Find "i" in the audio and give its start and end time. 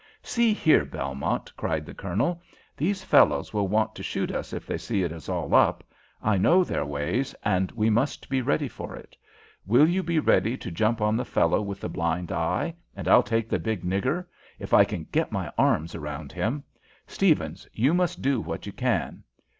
6.23-6.39, 14.73-14.85